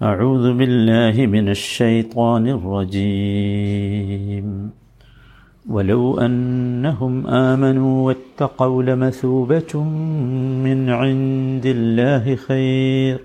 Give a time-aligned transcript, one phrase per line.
[0.00, 4.46] أعوذ بالله من الشيطان الرجيم
[5.66, 9.72] ولو أنهم آمنوا واتقوا لمثوبة
[10.66, 13.16] من عند الله خير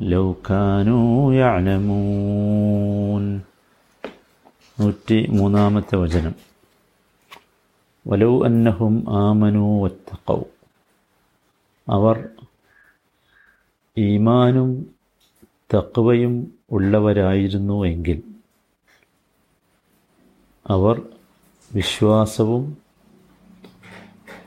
[0.00, 3.24] لو كانوا يعلمون
[4.78, 6.34] നൂറ്റി മൂന്നാമത്തെ വചനം
[8.06, 10.38] വലൗ അന്നഹും ആമനു വത്തക്കൗ
[11.86, 12.16] അവർ
[13.96, 14.70] ഈമാനും
[15.73, 18.21] തക്വയും ഉള്ളവരായിരുന്നു എങ്കിൽ
[20.67, 21.01] അവർ
[21.73, 22.77] വിശ്വാസവും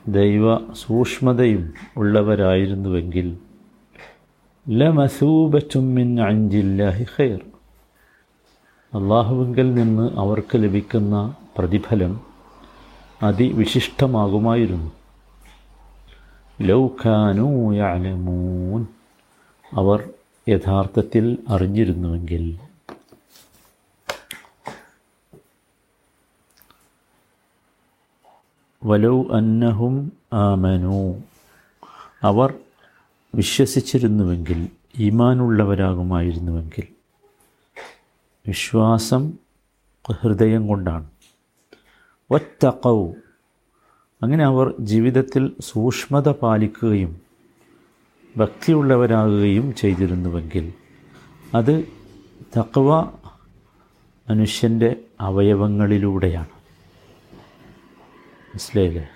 [0.07, 3.37] ദൈവ സൂക്ഷ്മതയും ഉള്ളവരായിരുന്നുവെങ്കിൽ
[4.69, 7.39] ലമസൂബറ്റും മിൻ അഞ്ചില്ലാഹി ഖൈർ.
[8.93, 12.21] അള്ളാഹുവിങ്കിൽ നിന്ന് അവർക്ക് ലഭിക്കുന്ന പ്രതിഫലം
[13.23, 14.91] അതിവിശിഷ്ടമാകുമായിരുന്നു.
[16.61, 17.75] ലൗഖാനു
[19.73, 20.09] അവർ
[20.47, 22.59] യഥാർത്ഥത്തിൽ അറിഞ്ഞിരുന്നുവെങ്കിൽ
[28.83, 31.23] വലൗ അന്നഹും ആമനു.
[32.23, 32.53] അവർ
[33.35, 36.87] വിശ്വസിച്ചിരുന്നുവെങ്കിൽ ഈമാനുള്ളവരാകുമായിരുന്നുവെങ്കിൽ
[38.47, 39.33] വിശ്വാസം
[40.11, 41.09] ഹൃദയം കൊണ്ടാണ്.
[42.31, 43.11] ഒറ്റക്കൗ
[44.21, 47.28] അങ്ങനെ അവർ ജീവിതത്തിൽ സൂക്ഷ്മത പാലിക്കുകയും
[48.39, 50.73] ഭക്തിയുള്ളവരാകുകയും ചെയ്തിരുന്നുവെങ്കിൽ
[51.55, 51.85] അത്
[52.57, 53.01] തക്കവ
[54.29, 56.47] മനുഷ്യന്റെ അവയവങ്ങളിലൂടെയാണ്.
[58.47, 59.09] മനസ്സിലായില്ലേ?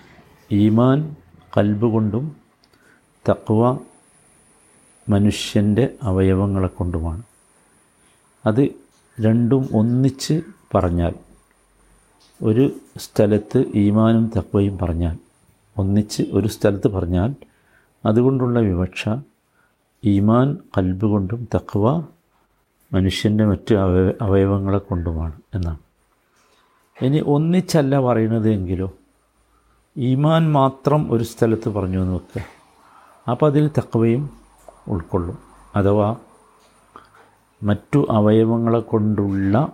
[0.52, 1.16] ഈമാൻ
[1.56, 2.36] കൽബ് കൊണ്ടും
[3.28, 3.78] തക്വ
[5.08, 7.22] മനുഷ്യന്റെ അവയവങ്ങളെ കൊണ്ടുമാണ്.
[8.46, 8.68] അത്
[9.20, 10.42] രണ്ടും ഒന്നിച്ച്
[10.74, 11.14] പറഞ്ഞാൽ
[12.42, 15.16] ഒരു സ്ഥലത്ത് ഈമാനും തക്വയും പറഞ്ഞാൽ
[15.78, 17.34] ഒന്നിച്ച് ഒരു സ്ഥലത്ത് പറഞ്ഞാൽ
[18.04, 19.08] അതുകൊണ്ടുള്ള വിവക്ഷ
[20.04, 21.84] ഈമാൻ കൽബ് കൊണ്ടും തക്വ
[22.92, 25.80] മനുഷ്യന്റെ മറ്റ് അവയ അവയവങ്ങളെ കൊണ്ടുമാണ് എന്നാണ്.
[27.02, 28.88] ഇനി ഒന്നിച്ചല്ല പറയുന്നത് എങ്കിലോ
[29.96, 32.42] ഈമാൻ മാത്രം ഒരു സ്ഥലത്ത് പറഞ്ഞു എന്ന് വെക്കുക
[33.30, 34.30] അപ്പോൾ അതിൽ തക്വയും
[34.88, 35.38] ഉൾക്കൊള്ളും.
[35.76, 36.16] അഥവാ
[37.62, 39.72] മറ്റു അവയവങ്ങളെ കൊണ്ടുള്ള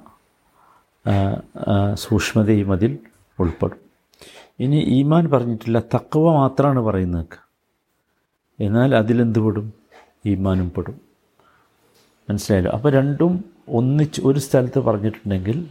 [1.95, 2.99] സൂക്ഷ്മതയും അതിൽ
[3.39, 3.81] ഉൾപ്പെടും.
[4.61, 7.50] ഇനി ഈമാൻ പറഞ്ഞിട്ടില്ല തക്കവ മാത്രമാണ് പറയുന്നത്
[8.60, 9.72] എന്നാൽ അതിലെന്ത് പെടും
[10.26, 11.00] ഈമാനും പെടും.
[12.31, 12.72] മനസ്സിലായല്ലോ?
[12.72, 15.66] അപ്പോൾ രണ്ടും ഒന്നിച്ച് ഒരു സ്ഥലത്ത് പറഞ്ഞിട്ടുണ്ടെങ്കിൽ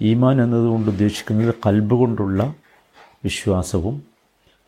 [0.00, 2.54] ഈമാൻ എന്നതുകൊണ്ട് ഉദ്ദേശിക്കുന്നത് കൽബ് കൊണ്ടുള്ള
[3.24, 4.02] വിശ്വാസവും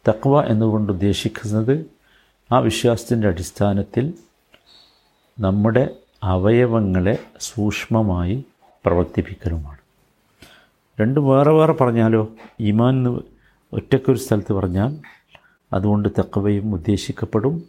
[0.09, 1.87] തക്വ എന്നതുകൊണ്ട് ഉദ്ദേശിക്കുന്നത്
[2.53, 4.15] ആ വിശ്വാസത്തിന്റെ അടിസ്ഥാനത്തിൽ
[5.39, 8.45] നമ്മുടെ അവയവങ്ങളെ സൂക്ഷ്മമായി
[8.87, 9.79] പ്രവർത്തിപ്പിക്കലുമാണ്.
[11.01, 12.29] രണ്ടും വേറെ വേറെ പറഞ്ഞാലോ?
[12.61, 13.21] ഈമാൻ എന്ന്
[13.73, 14.97] ഒറ്റയ്ക്കൊരു സ്ഥലത്ത് പറഞ്ഞാൽ
[15.73, 17.63] അതുകൊണ്ട് തക്കവയും ഉദ്ദേശിക്കപ്പെടും.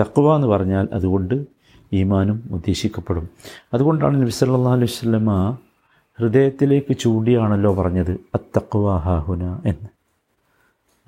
[0.00, 1.46] തക്കവ എന്ന് പറഞ്ഞാൽ അതുകൊണ്ട്
[1.92, 3.28] ഈമാനും ഉദ്ദേശിക്കപ്പെടും.
[3.74, 5.58] അതുകൊണ്ടാണ് നബി സല്ലാ അലൈഹി വസല്ലമ
[6.20, 9.88] ഹൃദയത്തിലേക്ക് ചൂണ്ടിയാണല്ലോ പറഞ്ഞത് അത്തക്കവ ഹാഹുന എന്ന്.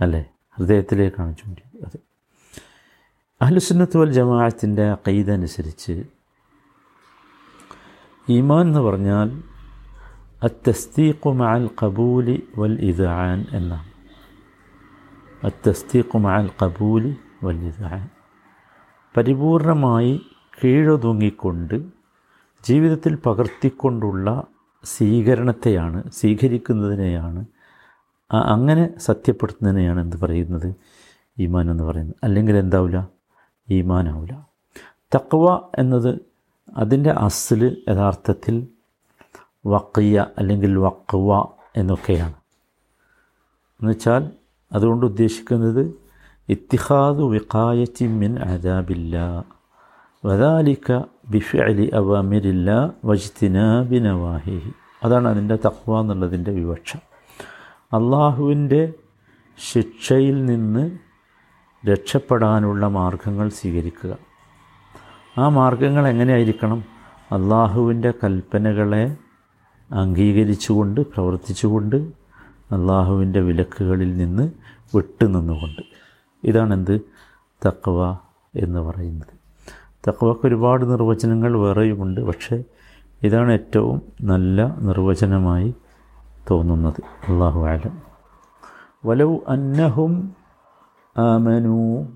[0.01, 0.27] അല്ലേ?
[0.57, 1.87] ഹൃദയത്തിലേക്കാണ് ചൂണ്ടിയത്.
[1.87, 2.01] അത്
[3.43, 6.05] അഹ്ലുസുന്നത്ത് വൽ ജമാഅത്തിന്റെ കൈത അനുസരിച്ച്
[8.31, 9.43] ഈമാൻ എന്ന് പറഞ്ഞാൽ
[10.43, 13.96] അത്തസ്തീഖു മഅൽ കബൂലി വൽ ഇദാൻ എന്നാണ്.
[15.45, 16.51] അത്തസ്തീഖു മഅൽ
[17.45, 18.09] വൽ ഇദ്ആൻ
[19.17, 20.21] പരിപൂർണമായി
[20.65, 21.75] കീഴൊതുങ്ങിക്കൊണ്ട്
[22.65, 24.47] ജീവിതത്തിൽ പകർത്തിക്കൊണ്ടുള്ള
[24.85, 27.47] സ്വീകരണത്തെയാണ് സ്വീകരിക്കുന്നതിനെയാണ്
[28.33, 30.75] അങ്ങനെ സത്യപ്പെടുത്തുന്നതിനെയാണ് എന്ത് പറയുന്നത്?
[31.39, 32.17] ഈമാൻ എന്ന് പറയുന്നത്.
[32.25, 33.09] അല്ലെങ്കിൽ എന്താവില്ല
[33.71, 34.49] ഈമാനാവില്ല
[35.15, 36.19] തക്വ എന്നത്
[36.77, 38.69] അതിന്റെ അസിൽ യഥാർത്ഥത്തിൽ
[39.67, 42.35] വക്കിയ അല്ലെങ്കിൽ വക്വ എന്നൊക്കെയാണ്.
[43.81, 44.31] എന്നുവെച്ചാൽ
[44.73, 45.95] അതുകൊണ്ട് ഉദ്ദേശിക്കുന്നത്
[46.49, 49.45] ഇത്തിഹാദു വിഖായത്തി മിൻ അദാബില്ല.
[50.25, 54.73] വദാലിക്ക ബിഫലി അവാമിരില്ല വജ്തിനാബി നവാഹിഹി.
[55.05, 56.97] അതാണ് അതിന്റെ തഖ്വ എന്നുള്ളതിന്റെ വിവക്ഷ.
[57.93, 58.93] അള്ളാഹുവിന്റെ
[59.73, 60.99] ശിക്ഷയിൽ നിന്ന്
[61.87, 64.17] രക്ഷപ്പെടാനുള്ള മാർഗങ്ങൾ സ്വീകരിക്കുക.
[65.39, 66.85] ആ മാർഗങ്ങൾ എങ്ങനെയായിരിക്കണം?
[67.33, 69.17] അള്ളാഹുവിന്റെ കൽപ്പനകളെ
[69.93, 72.26] അംഗീകരിച്ചുകൊണ്ട് പ്രവർത്തിച്ചുകൊണ്ട്
[72.73, 74.51] അള്ളാഹുവിന്റെ വിലക്കുകളിൽ നിന്ന്
[74.95, 75.83] വിട്ടുനിന്നുകൊണ്ട്
[76.45, 77.01] ഇതാണെന്ത്?
[77.67, 78.17] തക്വ
[78.57, 79.37] എന്ന് പറയുന്നത്.
[80.09, 82.21] തക്വക്ക് ഒരുപാട് നിർവചനങ്ങൾ വേറെയുമുണ്ട്.
[82.21, 82.65] പക്ഷേ
[83.23, 85.75] ഇതാണ് ഏറ്റവും നല്ല നിർവചനമായി
[86.51, 87.03] തോന്നുന്നത്.
[87.29, 88.03] അള്ളാഹു ആലം
[89.07, 90.37] വലൗ അന്നഹും
[91.19, 92.07] ആമനു.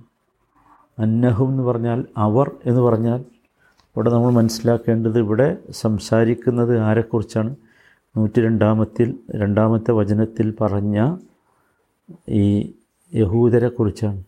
[0.99, 3.19] അന്നഹും എന്ന് പറഞ്ഞാൽ അവർ എന്ന് പറഞ്ഞാൽ
[3.97, 7.57] ഇവിടെ നമ്മൾ മനസ്സിലാക്കേണ്ടത് ഇവിടെ സംസാരിക്കുന്നത് ആരെക്കുറിച്ചാണ്?
[8.17, 11.17] നൂറ്റി രണ്ടാമത്തിൽ രണ്ടാമത്തെ വചനത്തിൽ പറഞ്ഞ
[12.29, 12.73] ഈ
[13.15, 14.25] യഹൂദരെക്കുറിച്ചാണ്.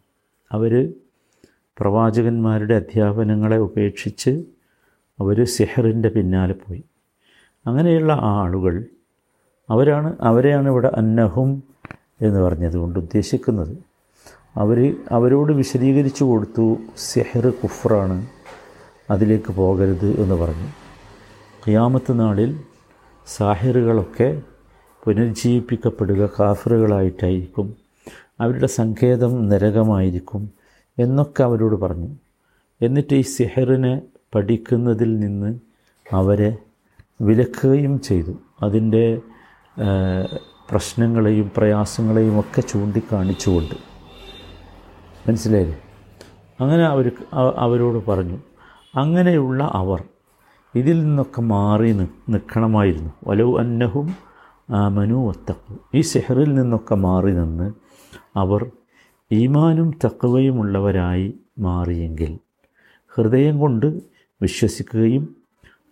[0.53, 0.95] അവർ
[1.79, 4.45] പ്രവാചകന്മാരുടെ അധ്യാപനങ്ങളെ ഉപേക്ഷിച്ച്
[5.21, 6.83] അവർ സിഹറിന്റെ പിന്നാലെ പോയി.
[7.67, 8.85] അങ്ങനെയുള്ള ആ ആളുകൾ
[9.71, 11.63] അവരാണ് അവരെയാണ് ഇവിടെ അന്നഹും
[12.21, 13.77] എന്ന് പറഞ്ഞതുകൊണ്ട് ഉദ്ദേശിക്കുന്നത്.
[14.57, 18.27] അവർ അവരോട് വിശദീകരിച്ചു കൊടുത്തു സെഹർ കുഫ്രാണ്
[19.11, 20.69] അതിലേക്ക് പോകരുത് എന്ന് പറഞ്ഞു.
[21.67, 22.61] ഖിയാമത്ത് നാളിൽ
[23.27, 24.43] സാഹിറുകളൊക്കെ
[25.05, 27.77] പുനരുജ്ജീവിപ്പിക്കപ്പെടുക കാഫറുകളായിട്ടായിരിക്കും.
[28.41, 30.51] അവരുടെ സങ്കേതം നരകമായിരിക്കും
[30.99, 32.09] എന്നൊക്കെ അവരോട് പറഞ്ഞു.
[32.83, 34.03] എന്നിട്ട് ഈ സിഹറിനെ
[34.35, 35.59] പഠിക്കുന്നതിൽ നിന്ന്
[36.13, 36.57] അവരെ
[37.21, 38.33] വിലക്കുകയും ചെയ്തു.
[38.63, 39.21] അതിന്റെ
[40.71, 43.75] പ്രശ്നങ്ങളെയും പ്രയാസങ്ങളെയും ഒക്കെ ചൂണ്ടിക്കാണിച്ചുകൊണ്ട്.
[45.29, 45.83] മനസ്സിലായില്ലേ?
[46.61, 48.39] അങ്ങനെ അവർ അവരോട് പറഞ്ഞു.
[48.97, 50.03] അങ്ങനെയുള്ള അവർ
[50.75, 53.11] ഇതിൽ നിന്നൊക്കെ മാറി നിൽക്കണമായിരുന്നു.
[53.27, 54.15] വലവ് അന്നഹും
[54.95, 57.73] മനു തക്കു ഈ സെഹറിൽ നിന്നൊക്കെ മാറി നിന്ന്
[58.37, 58.71] അവർ
[59.33, 62.39] ഈമാനും തക്കവയുമുള്ളവരായി മാറിയെങ്കിൽ
[63.15, 63.87] ഹൃദയം കൊണ്ട്
[64.43, 65.37] വിശ്വസിക്കുകയും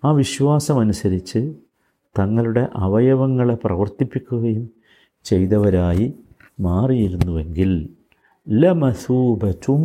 [0.05, 1.55] ആ വിശ്വാസമനുസരിച്ച്
[2.19, 4.71] തങ്ങളുടെ അവയവങ്ങളെ പ്രവർത്തിപ്പിക്കുകയും
[5.25, 6.15] ചെയ്തവരായി
[6.61, 7.88] മാറിയിരുന്നുവെങ്കിൽ
[8.49, 9.82] ലമസൂബറ്റും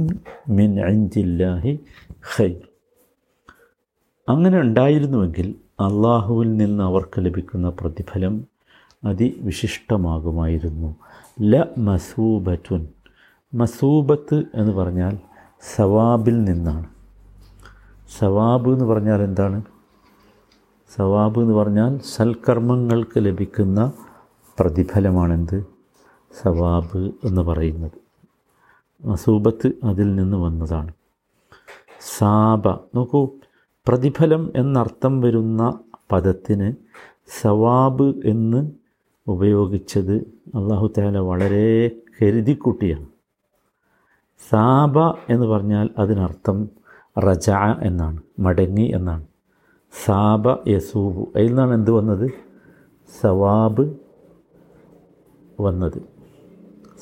[0.50, 1.80] മിൻ അഞ്ചില്ലാഹി
[2.38, 2.75] ഖൈർ.
[4.30, 8.46] അങ്ങനെ ഉണ്ടായിരുന്നുവെങ്കിൽ അള്ളാഹുവിൽ നിന്ന് അവർക്ക് ലഭിക്കുന്ന പ്രതിഫലം
[9.04, 10.96] അതിവിശിഷ്ടമാകുമായിരുന്നു.
[11.42, 12.88] ല മസൂബറ്റുൻ
[13.54, 15.18] മസൂബത്ത് എന്ന് പറഞ്ഞാൽ
[15.76, 16.86] സവാബിൽ നിന്നാണ്.
[18.20, 19.62] സവാബ് എന്ന് പറഞ്ഞാൽ എന്താണ്?
[20.96, 23.92] സവാബ് എന്ന് പറഞ്ഞാൽ സൽക്കർമ്മങ്ങൾക്ക് ലഭിക്കുന്ന
[24.60, 25.66] പ്രതിഫലമാണെന്ത്?
[26.44, 27.92] സവാബ് എന്ന് പറയുന്നത്.
[29.08, 30.94] മസൂബത്ത് അതിൽ നിന്ന് വന്നതാണ്.
[32.18, 32.68] സാബ.
[32.68, 33.30] നോക്കൂ
[33.88, 35.80] പ്രതിഫലം എന്നർത്ഥം വരുന്ന
[36.12, 36.74] പദത്തിന്
[37.42, 38.72] സവാബ് എന്ന്
[39.28, 40.16] ഉപയോഗിച്ചത്
[40.56, 41.92] അള്ളാഹു താല വളരെ
[42.22, 43.06] കരുതിക്കുട്ടിയാണ്.
[44.50, 45.00] സാബ
[45.30, 46.70] എന്ന് പറഞ്ഞാൽ അതിനർത്ഥം
[47.18, 47.50] റജ
[47.82, 49.28] എന്നാണ് മടങ്ങി എന്നാണ്.
[50.06, 52.32] സാബ യസൂബു അതിൽ നിന്നാണ് എന്ത് വന്നത്?
[53.22, 53.96] സവാബ്
[55.60, 56.02] വന്നത്.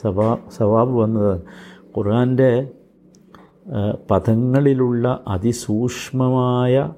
[0.02, 1.42] സവാ സവാബ് വന്നത്
[1.98, 2.72] ഖുർആന്റെ
[4.12, 6.94] പദങ്ങളിലുള്ള അതിസൂക്ഷ്മമായ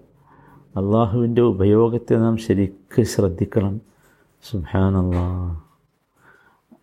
[0.76, 3.82] അള്ളാഹുവിന്റെ ഉപയോഗത്തെ നാം ശരിക്ക് ശ്രദ്ധിക്കണം.
[4.44, 5.62] സുഹാനല്ലാ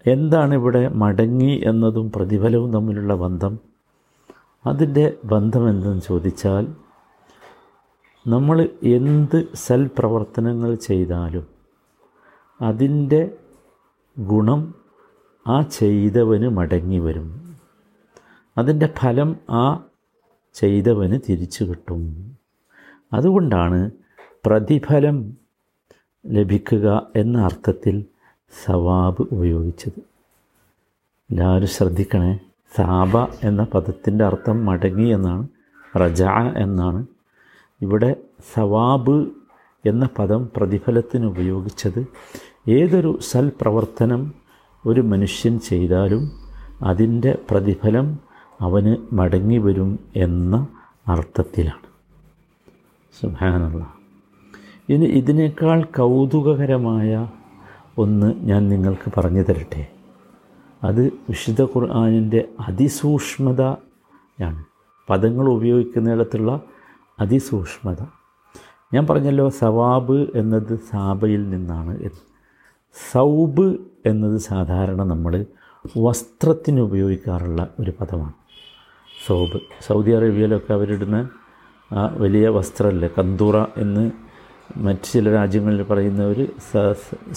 [0.06, 3.58] എന്താണ് ഇവിടെ മടങ്ങി എന്നതും പ്രതിഫലവും തമ്മിലുള്ള ബന്ധം?
[4.66, 6.66] അതിന്റെ ബന്ധം എന്തെന്ന് ചോദിച്ചാൽ
[8.26, 11.46] നമ്മൾ എന്ത് സൽപ്രവർത്തനങ്ങൾ ചെയ്താലും
[12.60, 13.30] അതിന്റെ
[14.18, 14.74] ഗുണം
[15.46, 17.51] ആ ചെയ്തവന് മടങ്ങി വരും.
[18.58, 19.84] അതിന്റെ ഫലം ആ
[20.54, 22.32] ചെയ്തവന് തിരിച്ചു കിട്ടും.
[23.12, 23.90] അതുകൊണ്ടാണ്
[24.46, 25.36] പ്രതിഫലം
[26.26, 28.04] ലഭിക്കുക എന്ന അർത്ഥത്തിൽ
[28.64, 30.00] സവാബ് ഉപയോഗിച്ചത്.
[31.30, 32.38] എല്ലാവരും ശ്രദ്ധിക്കണേ
[32.76, 35.48] സാബ എന്ന പദത്തിന്റെ അർത്ഥം മടങ്ങി എന്നാണ്
[35.96, 36.22] റജ
[36.56, 37.06] എന്നാണ്.
[37.82, 38.16] ഇവിടെ
[38.54, 39.30] സവാബ്
[39.88, 42.06] എന്ന പദം പ്രതിഫലത്തിന് ഉപയോഗിച്ചത്.
[42.68, 44.34] ഏതൊരു സൽപ്രവർത്തനം
[44.86, 46.30] ഒരു മനുഷ്യൻ ചെയ്താലും
[46.82, 48.31] അതിന്റെ പ്രതിഫലം
[48.64, 50.54] അവന് മടങ്ങി വരും എന്ന
[51.08, 51.88] അർത്ഥത്തിലാണ്.
[53.20, 53.82] സുഹാനുള്ള
[54.92, 57.10] ഇനി ഇതിനേക്കാൾ കൗതുകകരമായ
[57.98, 59.82] ഒന്ന് ഞാൻ നിങ്ങൾക്ക് പറഞ്ഞു തരട്ടെ.
[60.84, 64.60] അത് വിശുദ്ധ ഖുർആാനിന്റെ അതിസൂക്ഷ്മതയാണ്
[65.10, 66.52] പദങ്ങൾ ഉപയോഗിക്കുന്നിടത്തുള്ള
[67.20, 68.00] അതിസൂക്ഷ്മത.
[68.94, 71.92] ഞാൻ പറഞ്ഞല്ലോ സവാബ് എന്നത് സാബയിൽ നിന്നാണ്
[73.12, 73.66] സൗബ്
[74.06, 75.32] എന്നത് സാധാരണ നമ്മൾ
[75.98, 78.36] വസ്ത്രത്തിന് ഉപയോഗിക്കാറുള്ള ഒരു പദമാണ്.
[79.26, 79.58] സൗബ്.
[79.86, 81.16] സൗദി അറേബ്യയിലൊക്കെ അവരിടുന്ന
[81.90, 84.04] ആ വലിയ വസ്ത്രമല്ലേ കന്തൂറ എന്ന്
[84.84, 86.38] മറ്റ് ചില രാജ്യങ്ങളിൽ പറയുന്നവർ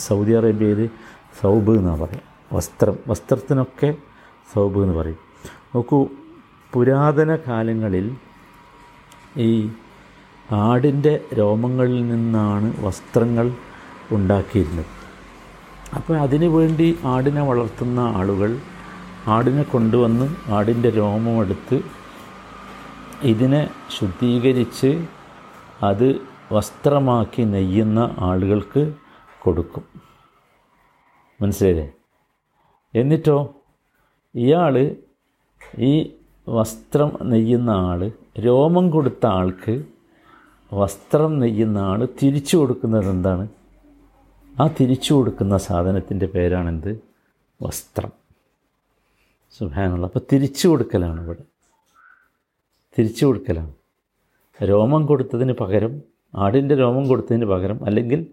[0.08, 0.82] സൗദി അറേബ്യയിൽ
[1.42, 3.90] സൗബ് എന്നാണ് പറയുക വസ്ത്രം വസ്ത്രത്തിനൊക്കെ
[4.54, 5.20] സൗബ് എന്ന് പറയും.
[5.76, 6.00] നോക്കൂ
[6.74, 8.06] പുരാതന കാലങ്ങളിൽ
[9.38, 9.52] ഈ
[10.52, 13.48] ആടിന്റെ രോമങ്ങളിൽ നിന്നാണ് വസ്ത്രങ്ങൾ
[14.12, 14.92] ഉണ്ടാക്കിയിരുന്നത്.
[15.96, 18.52] അപ്പോൾ അതിനു വേണ്ടി ആടിനെ വളർത്തുന്ന ആളുകൾ
[19.28, 21.82] ആടിനെ കൊണ്ടുവന്ന് ആടിന്റെ രോമമെടുത്ത്
[23.22, 25.08] ഇതിനെ ശുദ്ധീകരിച്ച്
[25.84, 28.94] അത് വസ്ത്രമാക്കി നെയ്യുന്ന ആളുകൾക്ക്
[29.40, 29.84] കൊടുക്കും.
[31.42, 31.92] മനസ്സിലായില്ലേ?
[32.96, 33.56] എന്നിട്ടോ
[34.36, 34.96] ഇയാൾ
[35.80, 36.16] ഈ
[36.50, 39.84] വസ്ത്രം നെയ്യുന്ന ആൾ രോമം കൊടുത്ത ആൾക്ക്
[40.74, 43.48] വസ്ത്രം നെയ്യുന്ന ആൾ തിരിച്ചു കൊടുക്കുന്നത് എന്താണ്?
[44.62, 47.00] ആ തിരിച്ചു കൊടുക്കുന്ന സാധനത്തിന്റെ പേരാണെന്ത്?
[47.62, 48.25] വസ്ത്രം.
[49.60, 51.44] സുഭാനുള്ള അപ്പോൾ തിരിച്ചു കൊടുക്കലാണ് ഇവിടെ.
[53.00, 53.74] തിരിച്ചു കൊടുക്കലാണ്.
[54.64, 56.02] രോമം കൊടുത്തതിന് പകരം
[56.36, 58.28] ആടിന്റെ രോമം കൊടുത്തതിന് പകരം അല്ലെങ്കിൽ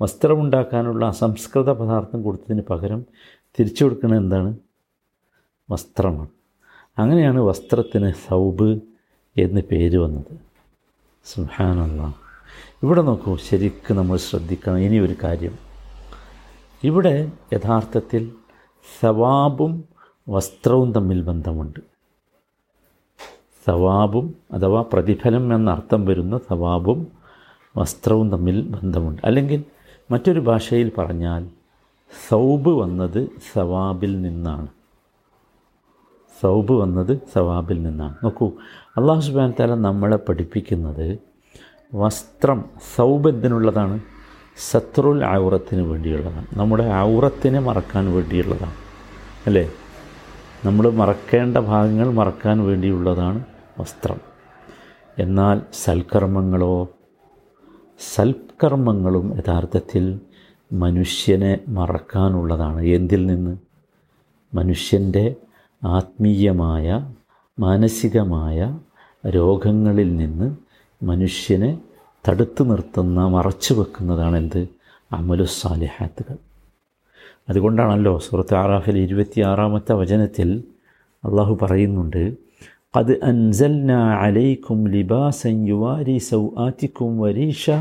[0.00, 3.06] വസ്ത്രമുണ്ടാക്കാനുള്ള അസംസ്കൃത പദാർത്ഥം കൊടുത്തതിന് പകരം
[3.60, 4.56] തിരിച്ചു കൊടുക്കുന്നത് എന്താണ്?
[5.70, 6.28] വസ്ത്രമാണ്.
[6.98, 8.80] അങ്ങനെയാണ് വസ്ത്രത്തിന് സൗബ്
[9.36, 10.40] എന്ന് പേര് വന്നത്.
[11.24, 12.14] സുഹാനുള്ള
[12.82, 14.78] ഇവിടെ നോക്കൂ ശരിക്കും നമ്മൾ ശ്രദ്ധിക്കണം.
[14.78, 15.58] ഇനിയൊരു കാര്യം.
[16.84, 18.32] ഇവിടെ യഥാർത്ഥത്തിൽ
[19.00, 19.93] സവാബും
[20.28, 21.80] വസ്ത്രവും തമ്മിൽ ബന്ധമുണ്ട്.
[23.66, 27.06] സവാബും അഥവാ പ്രതിഫലം എന്നർത്ഥം വരുന്ന സവാബും
[27.76, 29.22] വസ്ത്രവും തമ്മിൽ ബന്ധമുണ്ട്.
[29.24, 29.64] അല്ലെങ്കിൽ
[30.10, 31.48] മറ്റൊരു ഭാഷയിൽ പറഞ്ഞാൽ
[32.28, 34.66] സൗബ് വന്നത് സവാബിൽ നിന്നാണ്.
[36.40, 38.14] സൗബ് വന്നത് സവാബിൽ നിന്നാണ്.
[38.24, 38.52] നോക്കൂ
[38.96, 41.18] അള്ളാഹു സുബാൻ താല നമ്മളെ പഠിപ്പിക്കുന്നത്
[41.94, 42.64] വസ്ത്രം
[42.96, 44.00] സൗബ് എന്തിനുള്ളതാണ്?
[44.70, 46.46] സത്രുൽ ഔറത്തിന് വേണ്ടിയുള്ളതാണ്.
[46.52, 48.74] നമ്മുടെ ഔറത്തിനെ മറക്കാൻ വേണ്ടിയുള്ളതാണ്.
[49.46, 49.70] അല്ലേ?
[50.64, 53.44] നമ്മൾ മറക്കേണ്ട ഭാഗങ്ങൾ മറക്കാൻ വേണ്ടിയുള്ളതാണ്
[53.80, 54.16] വസ്ത്രം.
[55.18, 56.88] എന്നാൽ സൽക്കർമ്മങ്ങളോ
[58.14, 60.20] സൽക്കർമ്മങ്ങളും യഥാർത്ഥത്തിൽ
[60.72, 62.80] മനുഷ്യനെ മറക്കാനുള്ളതാണ്.
[62.80, 63.56] എന്തിൽ നിന്ന്?
[64.54, 65.36] മനുഷ്യന്റെ
[65.84, 67.12] ആത്മീയമായ
[67.58, 68.78] മാനസികമായ
[69.26, 70.56] രോഗങ്ങളിൽ നിന്ന്
[71.04, 71.78] മനുഷ്യനെ
[72.28, 74.68] തടുത്തു നിർത്തുന്ന മറച്ചു വെക്കുന്നതാണ് എന്ത്?
[75.12, 76.53] അമലുസാലിഹാത്തുകൾ
[77.47, 80.49] അതുകൊണ്ടാണല്ലോ സുഹൃത്ത് ആറാഫിൽ ഇരുപത്തിയാറാമത്തെ വചനത്തിൽ
[81.23, 82.23] അള്ളാഹു പറയുന്നുണ്ട്
[82.93, 87.79] قد أنزلنا عليكم لباسا يواري سوآتكم وريشا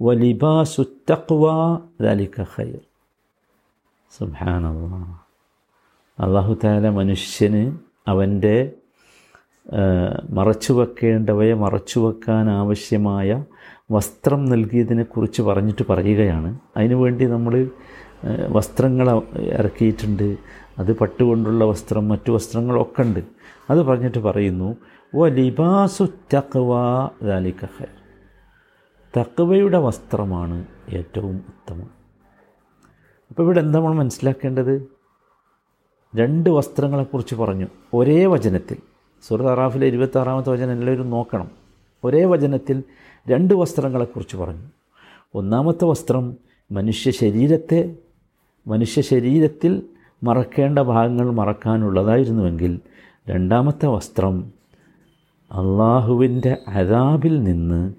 [0.00, 1.60] ولباس التقوى
[2.02, 2.80] ذلك خير
[4.12, 5.04] سبحان الله
[6.18, 7.62] അള്ളാഹു താല മനുഷ്യന്
[8.06, 8.56] അവൻ്റെ
[10.38, 13.28] മറച്ചു വെക്കേണ്ടവയെ മറച്ചു വെക്കാൻ ആവശ്യമായ
[13.90, 17.54] വസ്ത്രം നൽകിയതിനെക്കുറിച്ച് പറഞ്ഞിട്ട് പറയുകയാണ് അതിനുവേണ്ടി നമ്മൾ
[18.49, 20.37] വസ്ത്രങ്ങൾ ഇറക്കിയിട്ടുണ്ട്.
[20.79, 23.19] അത് പട്ടുകൊണ്ടുള്ള വസ്ത്രം മറ്റു വസ്ത്രങ്ങളൊക്കെ ഉണ്ട്.
[23.69, 24.75] അത് പറഞ്ഞിട്ട് പറയുന്നു
[25.15, 26.75] ഓ ലിബാസു തക്വ
[27.63, 27.87] ഖൈർ.
[29.17, 31.89] തക്വയുടെ വസ്ത്രമാണ് ഏറ്റവും ഉത്തമം.
[33.29, 34.87] അപ്പോൾ ഇവിടെ എന്താ നമ്മൾ മനസ്സിലാക്കേണ്ടത്?
[36.15, 37.67] രണ്ട് വസ്ത്രങ്ങളെക്കുറിച്ച് പറഞ്ഞു.
[37.93, 38.77] ഒരേ വചനത്തിൽ
[39.27, 41.51] സുഹൃത്ത് അറാഫിലെ ഇരുപത്താറാമത്തെ വചനം എല്ലാവരും നോക്കണം.
[42.03, 42.83] ഒരേ വചനത്തിൽ
[43.29, 44.67] രണ്ട് വസ്ത്രങ്ങളെക്കുറിച്ച് പറഞ്ഞു.
[45.35, 46.37] ഒന്നാമത്തെ വസ്ത്രം
[46.71, 47.95] മനുഷ്യ ശരീരത്തെ
[48.67, 49.83] മനുഷ്യ ശരീരത്തിൽ
[50.23, 52.79] മറക്കേണ്ട ഭാഗങ്ങൾ മറക്കാനുള്ളതായിരുന്നുവെങ്കിൽ
[53.29, 54.45] രണ്ടാമത്തെ വസ്ത്രം
[55.51, 57.93] അള്ളാഹുവിന്റെ അതാബിൽ നിന്ന്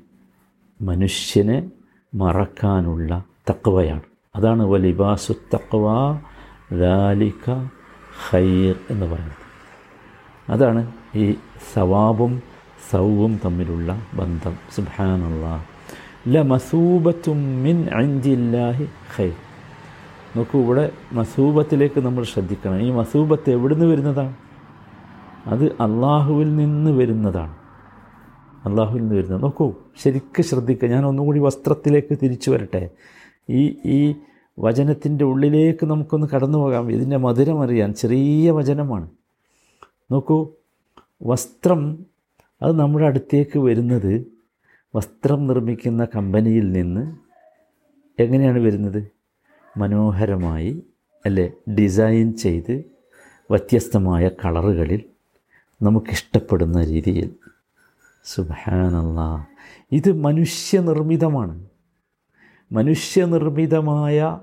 [0.83, 1.71] മനുഷ്യനെ
[2.15, 4.03] മറക്കാനുള്ള തക്കവയാണ്
[4.37, 5.87] അതാണ് വലിബാസു തക്കവ
[6.73, 7.51] ലാലിക
[8.31, 9.43] ഹൈർ എന്ന് പറയുന്നത്.
[10.51, 11.35] അതാണ് ഈ
[11.75, 12.43] സവാബും
[12.91, 14.57] സൗവും തമ്മിലുള്ള ബന്ധം.
[14.75, 15.65] സുബാനുള്ള
[16.29, 18.85] ല മസൂബത്തും മിൻ അഞ്ചില്ലാഹി
[19.19, 19.52] ഖൈർ.
[20.37, 22.81] നോക്കൂ ഇവിടെ മസൂബത്തിലേക്ക് നമ്മൾ ശ്രദ്ധിക്കണം.
[22.81, 24.37] ഈ മസൂബത്ത് എവിടുന്ന് വരുന്നതാണ്?
[25.47, 27.57] അത് അള്ളാഹുവിൽ നിന്ന് വരുന്നതാണ്.
[28.65, 29.43] അള്ളാഹുവിൽ നിന്ന് വരുന്നത്.
[29.43, 32.91] നോക്കൂ ശരിക്കും ശ്രദ്ധിക്കുക ഞാൻ ഒന്നുകൂടി വസ്ത്രത്തിലേക്ക് തിരിച്ചു വരട്ടെ.
[33.51, 34.15] ഈ ഈ
[34.59, 36.93] വചനത്തിന്റെ ഉള്ളിലേക്ക് നമുക്കൊന്ന് കടന്നു പോകാം.
[36.93, 39.09] ഇതിന്റെ മധുരം അറിയാൻ ചെറിയ വചനമാണ്.
[40.13, 40.49] നോക്കൂ
[41.23, 42.07] വസ്ത്രം
[42.63, 44.27] അത് നമ്മുടെ അടുത്തേക്ക് വരുന്നത്
[44.97, 47.13] വസ്ത്രം നിർമ്മിക്കുന്ന കമ്പനിയിൽ നിന്ന്
[48.23, 49.22] എങ്ങനെയാണ് വരുന്നത്?
[49.77, 50.83] മനോഹരമായി
[51.27, 52.85] അല്ലെ ഡിസൈൻ ചെയ്ത്
[53.51, 55.05] വ്യത്യസ്തമായ കളറുകളിൽ
[55.83, 57.31] നമുക്കിഷ്ടപ്പെടുന്ന രീതിയിൽ.
[58.25, 59.49] സുബാനല്ല
[59.93, 61.65] ഇത് മനുഷ്യനിർമ്മിതമാണ്.
[62.73, 64.39] മനുഷ്യനിർമ്മിതമായ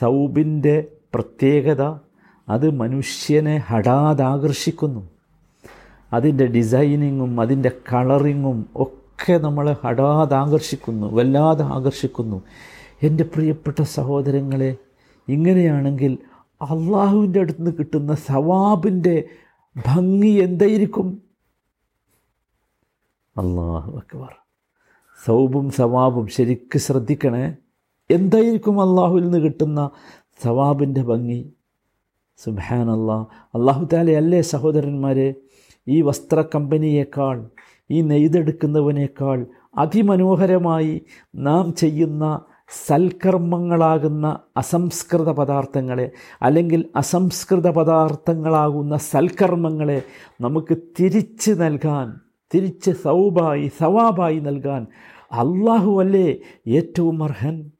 [0.00, 0.84] സൗബിന്റെ
[1.14, 1.82] പ്രത്യേകത
[2.48, 5.08] അത് മനുഷ്യനെ ഹഠാതാകർഷിക്കുന്നു
[6.12, 12.42] അതിന്റെ ഡിസൈനിങ്ങും അതിന്റെ കളറിങ്ങും ഒക്കെ നമ്മളെ ഹഠാതാകർഷിക്കുന്നു വല്ലാതെ ആകർഷിക്കുന്നു.
[13.02, 14.76] എന്റെ പ്രിയപ്പെട്ട സഹോദരങ്ങളെ
[15.28, 16.18] ഇങ്ങനെയാണെങ്കിൽ
[16.62, 19.24] അള്ളാഹുവിന്റെ അടുത്ത് നിന്ന് കിട്ടുന്ന സവാബിന്റെ
[19.86, 21.22] ഭംഗി എന്തായിരിക്കും?
[23.36, 24.34] അള്ളാഹു അക്ബർ.
[25.24, 27.56] സൗബും സവാബും ശരിക്ക് ശ്രദ്ധിക്കണേ.
[28.10, 29.90] എന്തായിരിക്കും അള്ളാഹുവിൽ നിന്ന് കിട്ടുന്ന
[30.42, 31.52] സവാബിന്റെ ഭംഗി?
[32.36, 35.34] സുബാൻ അള്ളാഹ് അള്ളാഹു താലയല്ലേ സഹോദരന്മാരെ
[35.88, 37.50] ഈ വസ്ത്ര കമ്പനിയേക്കാൾ
[37.90, 41.02] ഈ നെയ്തെടുക്കുന്നവനേക്കാൾ അതിമനോഹരമായി
[41.34, 46.10] നാം ചെയ്യുന്ന സൽക്കർമ്മങ്ങളാകുന്ന അസംസ്കൃത പദാർത്ഥങ്ങളെ
[46.42, 50.02] അല്ലെങ്കിൽ അസംസ്കൃത പദാർത്ഥങ്ങളാകുന്ന സൽക്കർമ്മങ്ങളെ
[50.40, 52.20] നമുക്ക് തിരിച്ച് നൽകാൻ
[52.54, 54.86] തിരിച്ച് സൗബായി സവാബായി നൽകാൻ
[55.32, 57.70] അള്ളാഹു അല്ലേ ഏറ്റവും അർഹൻ?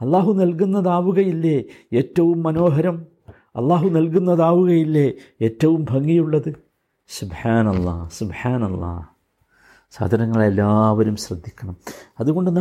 [0.00, 3.06] അള്ളാഹു നൽകുന്നതാവുകയില്ലേ ഏറ്റവും മനോഹരം?
[3.56, 5.12] അള്ളാഹു നൽകുന്നതാവുകയില്ലേ
[5.42, 6.54] ഏറ്റവും ഭംഗിയുള്ളത്?
[7.08, 9.04] സുബാനല്ലാ സുബാനല്ലാ
[9.90, 11.76] സാധനങ്ങളെല്ലാവരും ശ്രദ്ധിക്കണം.
[12.20, 12.56] അതുകൊണ്ട്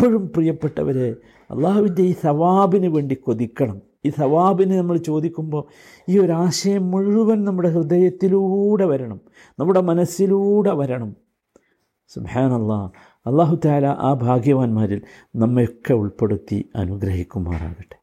[0.00, 1.16] നമ്മളെപ്പോഴും പ്രിയപ്പെട്ടവരെ
[1.50, 3.82] അള്ളാഹുവിന്റെ ഈ സവാബിന് വേണ്ടി കൊതിക്കണം.
[4.04, 5.64] ഈ സവാബിനെ നമ്മൾ ചോദിക്കുമ്പോൾ
[6.08, 9.20] ഈ ഒരു ആശയം മുഴുവൻ നമ്മുടെ ഹൃദയത്തിലൂടെ വരണം.
[9.58, 11.16] നമ്മുടെ മനസ്സിലൂടെ വരണം.
[12.08, 12.90] സുബാനല്ലാ
[13.26, 15.02] അള്ളാഹു താല ആ ഭാഗ്യവാന്മാരിൽ
[15.36, 17.99] നമ്മയൊക്കെ ഉൾപ്പെടുത്തി അനുഗ്രഹിക്കുമാറാകട്ടെ.